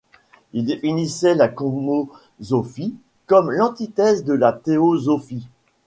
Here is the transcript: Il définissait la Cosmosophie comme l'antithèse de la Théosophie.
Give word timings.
Il 0.53 0.65
définissait 0.65 1.35
la 1.35 1.47
Cosmosophie 1.47 2.95
comme 3.27 3.51
l'antithèse 3.51 4.23
de 4.23 4.33
la 4.33 4.51
Théosophie. 4.51 5.47